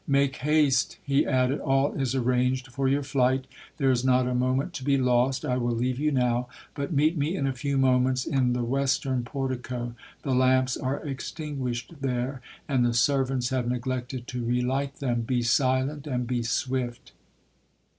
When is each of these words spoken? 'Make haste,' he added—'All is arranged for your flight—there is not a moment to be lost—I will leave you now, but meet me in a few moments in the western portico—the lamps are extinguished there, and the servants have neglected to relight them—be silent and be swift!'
'Make 0.07 0.37
haste,' 0.37 0.97
he 1.03 1.27
added—'All 1.27 1.93
is 1.93 2.15
arranged 2.15 2.69
for 2.69 2.87
your 2.87 3.03
flight—there 3.03 3.91
is 3.91 4.03
not 4.03 4.27
a 4.27 4.33
moment 4.33 4.73
to 4.73 4.83
be 4.83 4.97
lost—I 4.97 5.57
will 5.57 5.75
leave 5.75 5.99
you 5.99 6.11
now, 6.11 6.47
but 6.73 6.91
meet 6.91 7.15
me 7.15 7.35
in 7.35 7.45
a 7.45 7.53
few 7.53 7.77
moments 7.77 8.25
in 8.25 8.53
the 8.53 8.63
western 8.63 9.21
portico—the 9.23 10.33
lamps 10.33 10.75
are 10.75 11.05
extinguished 11.05 12.01
there, 12.01 12.41
and 12.67 12.83
the 12.83 12.95
servants 12.95 13.49
have 13.49 13.69
neglected 13.69 14.25
to 14.29 14.43
relight 14.43 14.95
them—be 14.95 15.43
silent 15.43 16.07
and 16.07 16.25
be 16.25 16.41
swift!' 16.41 17.11